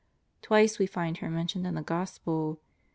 Twice 0.41 0.79
we 0.79 0.87
find 0.87 1.17
her 1.17 1.29
mentioned 1.29 1.67
in 1.67 1.75
the 1.75 1.83
Gospel. 1.83 2.59